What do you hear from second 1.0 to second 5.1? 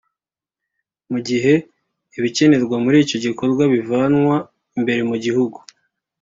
mu gihe ibikenerwa muri icyo gikorwa bivanwa imbere